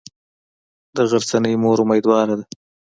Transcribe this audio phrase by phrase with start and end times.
[0.95, 2.45] د غرڅنۍ مور امیدواره ده.